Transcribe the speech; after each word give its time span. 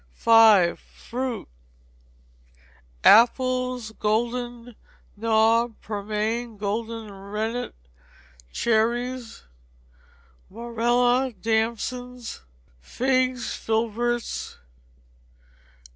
v. 0.15 0.73
Fruit. 0.77 1.47
Apples: 3.03 3.91
Golden 3.99 4.75
nob, 5.15 5.75
pearmain, 5.83 6.57
golden 6.57 7.11
rennet. 7.11 7.75
Cherries 8.51 9.43
(Morella), 10.49 11.31
damsons, 11.39 12.41
figs, 12.79 13.53
filberts. 13.55 14.57